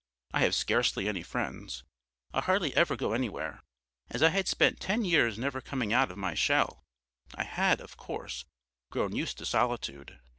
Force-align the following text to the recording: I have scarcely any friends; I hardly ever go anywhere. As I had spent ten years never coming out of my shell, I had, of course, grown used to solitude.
I 0.33 0.39
have 0.39 0.55
scarcely 0.55 1.07
any 1.07 1.21
friends; 1.21 1.83
I 2.33 2.41
hardly 2.41 2.75
ever 2.75 2.95
go 2.95 3.13
anywhere. 3.13 3.61
As 4.09 4.23
I 4.23 4.29
had 4.29 4.47
spent 4.47 4.79
ten 4.79 5.05
years 5.05 5.37
never 5.37 5.61
coming 5.61 5.93
out 5.93 6.09
of 6.09 6.17
my 6.17 6.33
shell, 6.33 6.83
I 7.35 7.43
had, 7.43 7.79
of 7.79 7.97
course, 7.97 8.45
grown 8.91 9.15
used 9.15 9.37
to 9.37 9.45
solitude. 9.45 10.19